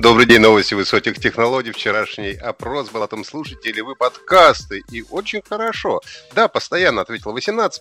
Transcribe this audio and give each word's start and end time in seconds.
Добрый 0.00 0.26
день, 0.26 0.38
новости 0.38 0.74
высоких 0.74 1.18
технологий. 1.18 1.72
Вчерашний 1.72 2.34
опрос 2.34 2.88
был 2.88 3.02
о 3.02 3.08
том, 3.08 3.24
слушаете 3.24 3.72
ли 3.72 3.82
вы 3.82 3.96
подкасты. 3.96 4.84
И 4.92 5.02
очень 5.10 5.42
хорошо. 5.42 6.00
Да, 6.36 6.46
постоянно 6.46 7.00
ответил 7.00 7.36
18%, 7.36 7.80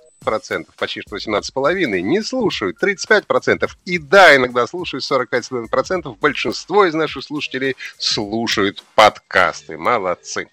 почти 0.75 1.01
что 1.01 1.17
18,5%. 1.17 2.01
Не 2.01 2.23
слушают 2.23 2.81
35%. 2.81 3.69
И 3.85 3.99
да, 3.99 4.35
иногда 4.35 4.65
слушают 4.65 5.03
45%. 5.03 6.17
Большинство 6.19 6.87
из 6.87 6.95
наших 6.95 7.23
слушателей 7.23 7.75
слушают 7.99 8.83
подкасты. 8.95 9.77
Молодцы. 9.77 10.49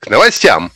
К 0.00 0.08
новостям. 0.08 0.72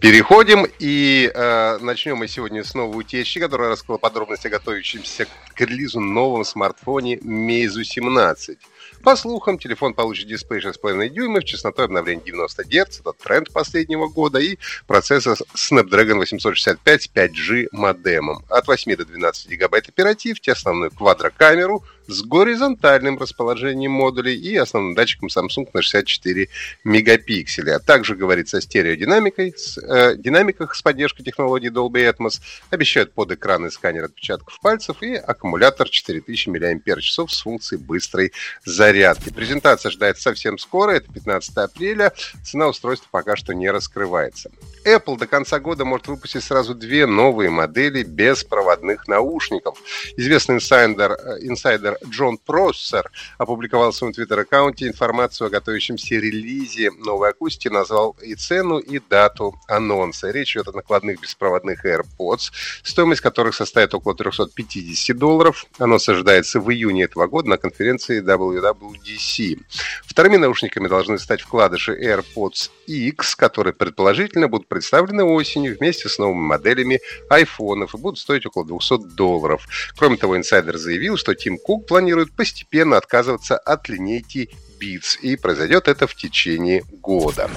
Переходим 0.00 0.66
и 0.78 1.30
э, 1.32 1.78
начнем 1.80 2.16
мы 2.16 2.28
сегодня 2.28 2.64
с 2.64 2.74
новой 2.74 3.00
утечки, 3.00 3.38
которая 3.38 3.70
раскрыла 3.70 3.98
подробности 3.98 4.48
о 4.48 4.50
готовящемся 4.50 5.26
к 5.54 5.60
релизу 5.60 6.00
новом 6.00 6.44
смартфоне 6.44 7.16
Meizu 7.16 7.82
17. 7.82 8.58
По 9.02 9.16
слухам, 9.16 9.58
телефон 9.58 9.94
получит 9.94 10.28
дисплей 10.28 10.60
6,5 10.60 11.08
дюймов, 11.08 11.44
частотой 11.44 11.86
обновления 11.86 12.22
90 12.24 12.64
Гц, 12.64 13.00
это 13.00 13.12
тренд 13.12 13.52
последнего 13.52 14.08
года, 14.08 14.38
и 14.38 14.58
процессор 14.86 15.36
Snapdragon 15.54 16.18
865 16.18 17.02
с 17.02 17.08
5G 17.08 17.68
модемом. 17.72 18.44
От 18.48 18.66
8 18.66 18.96
до 18.96 19.04
12 19.04 19.48
гигабайт 19.48 19.88
оперативки, 19.88 20.50
основную 20.50 20.90
квадрокамеру– 20.90 21.84
с 22.08 22.22
горизонтальным 22.22 23.18
расположением 23.18 23.92
модулей 23.92 24.36
и 24.36 24.56
основным 24.56 24.94
датчиком 24.94 25.28
Samsung 25.28 25.68
на 25.72 25.82
64 25.82 26.48
мегапикселя. 26.84 27.76
А 27.76 27.78
также 27.78 28.14
говорит 28.14 28.48
со 28.48 28.60
стереодинамикой, 28.60 29.54
с, 29.56 29.78
э, 29.78 30.16
динамиках 30.16 30.74
с 30.74 30.82
поддержкой 30.82 31.24
технологии 31.24 31.70
Dolby 31.70 32.12
Atmos, 32.12 32.40
обещают 32.70 33.12
под 33.12 33.32
экран 33.32 33.66
и 33.66 33.70
сканер 33.70 34.04
отпечатков 34.04 34.58
пальцев 34.60 35.02
и 35.02 35.14
аккумулятор 35.14 35.88
4000 35.88 36.48
мАч 36.48 37.12
с 37.12 37.40
функцией 37.40 37.80
быстрой 37.80 38.32
зарядки. 38.64 39.30
Презентация 39.30 39.90
ожидается 39.90 40.22
совсем 40.24 40.58
скоро, 40.58 40.92
это 40.92 41.12
15 41.12 41.56
апреля. 41.58 42.12
Цена 42.44 42.68
устройства 42.68 43.08
пока 43.10 43.36
что 43.36 43.54
не 43.54 43.70
раскрывается. 43.70 44.50
Apple 44.84 45.18
до 45.18 45.26
конца 45.26 45.58
года 45.58 45.84
может 45.84 46.06
выпустить 46.06 46.44
сразу 46.44 46.74
две 46.74 47.06
новые 47.06 47.50
модели 47.50 48.02
беспроводных 48.02 49.08
наушников. 49.08 49.78
Известный 50.16 50.56
инсайдер, 50.56 51.12
э, 51.12 51.95
Джон 52.04 52.38
Проссер 52.38 53.10
опубликовал 53.38 53.90
в 53.90 53.96
своем 53.96 54.12
твиттер-аккаунте 54.12 54.86
информацию 54.86 55.46
о 55.46 55.50
готовящемся 55.50 56.16
релизе 56.16 56.90
новой 56.90 57.30
акустики, 57.30 57.68
назвал 57.68 58.16
и 58.22 58.34
цену, 58.34 58.78
и 58.78 58.98
дату 58.98 59.54
анонса. 59.68 60.30
Речь 60.30 60.56
идет 60.56 60.68
о 60.68 60.72
накладных 60.72 61.20
беспроводных 61.20 61.84
AirPods, 61.84 62.52
стоимость 62.82 63.20
которых 63.20 63.54
составит 63.54 63.94
около 63.94 64.14
350 64.14 65.16
долларов. 65.16 65.66
Анонс 65.78 66.08
ожидается 66.08 66.60
в 66.60 66.70
июне 66.70 67.04
этого 67.04 67.26
года 67.26 67.48
на 67.48 67.56
конференции 67.56 68.22
WWDC. 68.22 69.60
Вторыми 70.04 70.36
наушниками 70.36 70.88
должны 70.88 71.18
стать 71.18 71.40
вкладыши 71.40 71.92
AirPods 71.92 72.70
X, 72.86 73.36
которые 73.36 73.74
предположительно 73.74 74.48
будут 74.48 74.68
представлены 74.68 75.24
осенью 75.24 75.76
вместе 75.76 76.08
с 76.08 76.18
новыми 76.18 76.40
моделями 76.40 77.00
айфонов 77.28 77.94
и 77.94 77.98
будут 77.98 78.18
стоить 78.18 78.46
около 78.46 78.64
200 78.64 79.14
долларов. 79.14 79.66
Кроме 79.96 80.16
того, 80.16 80.36
инсайдер 80.36 80.76
заявил, 80.76 81.16
что 81.16 81.34
Тим 81.34 81.58
Кук 81.58 81.85
планирует 81.86 82.34
постепенно 82.34 82.96
отказываться 82.96 83.56
от 83.56 83.88
линейки 83.88 84.50
Beats, 84.80 85.18
и 85.22 85.36
произойдет 85.36 85.88
это 85.88 86.06
в 86.06 86.14
течение 86.14 86.82
года. 86.90 87.50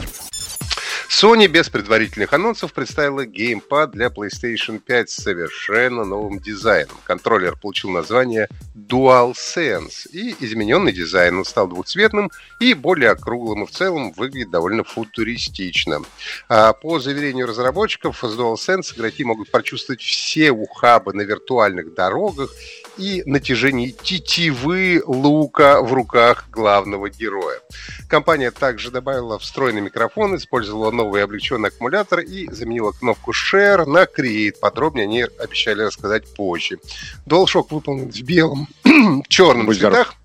Sony 1.22 1.48
без 1.48 1.70
предварительных 1.70 2.32
анонсов 2.32 2.72
представила 2.72 3.26
геймпад 3.26 3.92
для 3.92 4.08
PlayStation 4.08 4.80
5 4.80 5.10
с 5.10 5.16
совершенно 5.16 6.06
новым 6.06 6.40
дизайном. 6.40 6.96
Контроллер 7.04 7.58
получил 7.58 7.90
название 7.90 8.48
DualSense, 8.74 10.08
и 10.14 10.34
измененный 10.40 10.94
дизайн 10.94 11.40
он 11.40 11.44
стал 11.44 11.68
двухцветным 11.68 12.32
и 12.62 12.74
более 12.74 13.10
округлым, 13.10 13.64
и 13.64 13.68
в 13.68 13.72
целом 13.72 14.14
выглядит 14.14 14.50
довольно 14.50 14.86
футуристично. 14.86 16.04
А 16.48 16.72
по 16.72 17.00
заверению 17.00 17.48
разработчиков, 17.48 18.18
с 18.24 18.40
DualSense 18.40 18.96
игроки 18.96 19.26
могут 19.26 19.52
прочувствовать 19.52 20.00
все 20.00 20.52
ухабы 20.52 21.12
на 21.12 21.24
виртуальных 21.24 21.96
дорогах 21.96 22.50
и 22.98 23.24
натяжение 23.26 23.92
тетивы 23.92 25.04
лука 25.06 25.82
в 25.82 25.92
руках 25.92 26.46
главного 26.50 27.10
героя. 27.10 27.60
Компания 28.08 28.52
также 28.52 28.90
добавила 28.90 29.38
встроенный 29.38 29.82
микрофон, 29.82 30.36
использовала 30.36 30.92
новый 30.92 31.09
облегченный 31.18 31.70
аккумулятор 31.70 32.20
и 32.20 32.50
заменила 32.52 32.92
кнопку 32.92 33.32
Share 33.32 33.86
на 33.86 34.04
Create. 34.04 34.60
Подробнее 34.60 35.06
они 35.06 35.22
обещали 35.22 35.82
рассказать 35.82 36.34
позже. 36.34 36.80
DualShock 37.28 37.68
выполнен 37.70 38.12
в 38.12 38.22
белом, 38.22 38.68
черном 39.28 39.74
цветах. 39.74 40.16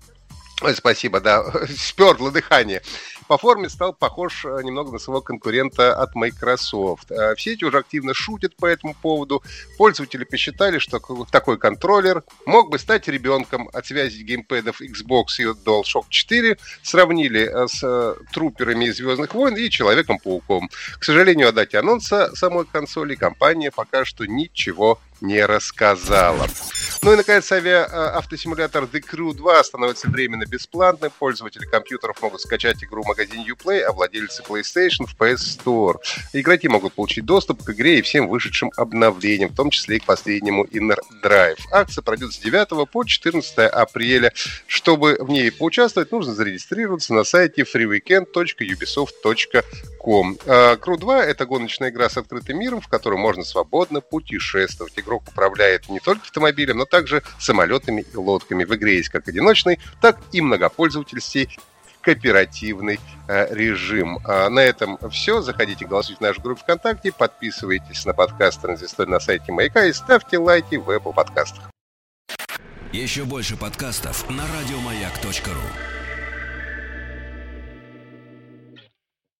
Ой, 0.65 0.73
спасибо, 0.73 1.19
да, 1.19 1.43
сперло 1.77 2.31
дыхание 2.31 2.81
по 3.27 3.37
форме 3.37 3.69
стал 3.69 3.93
похож 3.93 4.45
э, 4.45 4.59
немного 4.63 4.91
на 4.91 4.99
своего 4.99 5.21
конкурента 5.21 5.95
от 5.95 6.15
Microsoft. 6.15 7.11
Э, 7.11 7.35
все 7.35 7.53
эти 7.53 7.63
уже 7.63 7.79
активно 7.79 8.13
шутят 8.13 8.55
по 8.55 8.65
этому 8.65 8.93
поводу. 8.93 9.43
Пользователи 9.77 10.23
посчитали, 10.23 10.79
что 10.79 10.99
такой 11.31 11.57
контроллер 11.57 12.23
мог 12.45 12.69
бы 12.69 12.79
стать 12.79 13.07
ребенком 13.07 13.69
от 13.73 13.85
связи 13.85 14.21
геймпэдов 14.21 14.81
Xbox 14.81 15.25
и 15.39 15.43
DualShock 15.43 16.05
4. 16.09 16.57
Сравнили 16.83 17.41
э, 17.41 17.67
с 17.67 18.15
труперами 18.33 18.85
из 18.85 18.97
Звездных 18.97 19.33
войн 19.33 19.55
и 19.55 19.69
Человеком-пауком. 19.69 20.69
К 20.99 21.03
сожалению, 21.03 21.49
о 21.49 21.51
дате 21.51 21.79
анонса 21.79 22.35
самой 22.35 22.65
консоли 22.65 23.15
компания 23.15 23.71
пока 23.71 24.05
что 24.05 24.25
ничего 24.25 24.99
не 25.21 25.45
рассказала. 25.45 26.47
Ну 27.05 27.13
и, 27.13 27.15
наконец, 27.17 27.51
авиа-автосимулятор 27.51 28.85
The 28.85 28.99
Crew 28.99 29.35
2 29.35 29.63
становится 29.63 30.09
временно 30.09 30.47
бесплатным. 30.47 31.11
Пользователи 31.19 31.63
компьютеров 31.63 32.19
могут 32.19 32.41
скачать 32.41 32.83
игру 32.83 33.03
в 33.03 33.05
магазине 33.05 33.45
Uplay, 33.47 33.81
а 33.81 33.91
владельцы 33.91 34.41
PlayStation 34.41 35.05
в 35.05 35.15
PS 35.15 35.59
Store. 35.59 35.97
Игроки 36.33 36.67
могут 36.67 36.93
получить 36.93 37.23
доступ 37.23 37.63
к 37.63 37.69
игре 37.69 37.99
и 37.99 38.01
всем 38.01 38.27
вышедшим 38.27 38.71
обновлениям, 38.75 39.51
в 39.51 39.55
том 39.55 39.69
числе 39.69 39.97
и 39.97 39.99
к 39.99 40.05
последнему 40.05 40.65
Inner 40.65 40.97
Drive. 41.23 41.59
Акция 41.71 42.01
пройдет 42.01 42.33
с 42.33 42.39
9 42.39 42.89
по 42.89 43.03
14 43.03 43.59
апреля. 43.59 44.33
Чтобы 44.65 45.17
в 45.19 45.29
ней 45.29 45.51
поучаствовать, 45.51 46.11
нужно 46.11 46.33
зарегистрироваться 46.33 47.13
на 47.13 47.23
сайте 47.23 47.67
freeweekend.ubisoft.com. 47.71 50.37
Crew 50.43 50.97
2— 50.97 51.25
это 51.27 51.45
гоночная 51.45 51.89
игра 51.89 52.09
с 52.09 52.17
открытым 52.17 52.59
миром, 52.59 52.81
в 52.81 52.87
которой 52.87 53.19
можно 53.19 53.43
свободно 53.43 54.01
путешествовать. 54.01 54.97
Игрок 54.97 55.27
управляет 55.27 55.87
не 55.87 55.99
только 55.99 56.23
автомобилем, 56.23 56.77
но 56.77 56.85
также 56.95 57.23
самолетами 57.39 58.05
и 58.13 58.15
лодками. 58.15 58.63
В 58.63 58.73
игре 58.75 58.97
есть 58.97 59.09
как 59.09 59.27
одиночный, 59.27 59.79
так 60.01 60.17
и 60.31 60.39
многопользовательский 60.39 61.49
кооперативный 61.99 62.99
э, 63.27 63.53
режим. 63.53 64.19
А 64.23 64.49
на 64.49 64.59
этом 64.59 64.97
все. 65.09 65.41
Заходите, 65.41 65.85
голосуйте 65.85 66.19
в 66.19 66.21
нашу 66.21 66.41
группу 66.41 66.61
ВКонтакте, 66.61 67.11
подписывайтесь 67.11 68.05
на 68.05 68.13
подкаст 68.13 68.63
«Транзисtor» 68.63 69.07
на 69.07 69.19
сайте 69.19 69.51
Маяка 69.51 69.85
и 69.85 69.93
ставьте 69.93 70.37
лайки 70.37 70.75
в 70.75 70.89
Apple 70.89 71.13
подкастах. 71.13 71.69
Еще 72.93 73.25
больше 73.25 73.57
подкастов 73.57 74.29
на 74.29 74.43
радиомаяк.ру 74.43 76.04